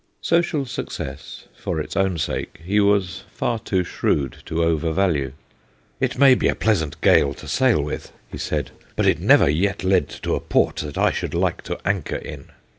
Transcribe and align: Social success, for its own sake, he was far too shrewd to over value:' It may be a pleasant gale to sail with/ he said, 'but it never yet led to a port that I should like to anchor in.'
Social 0.23 0.65
success, 0.65 1.43
for 1.55 1.79
its 1.79 1.95
own 1.95 2.17
sake, 2.17 2.59
he 2.65 2.79
was 2.79 3.21
far 3.31 3.59
too 3.59 3.83
shrewd 3.83 4.37
to 4.47 4.63
over 4.63 4.91
value:' 4.91 5.33
It 5.99 6.17
may 6.17 6.33
be 6.33 6.47
a 6.47 6.55
pleasant 6.55 6.99
gale 7.01 7.35
to 7.35 7.47
sail 7.47 7.83
with/ 7.83 8.11
he 8.27 8.39
said, 8.39 8.71
'but 8.95 9.05
it 9.05 9.19
never 9.19 9.47
yet 9.47 9.83
led 9.83 10.09
to 10.23 10.33
a 10.33 10.39
port 10.39 10.77
that 10.77 10.97
I 10.97 11.11
should 11.11 11.35
like 11.35 11.61
to 11.65 11.77
anchor 11.87 12.15
in.' 12.15 12.49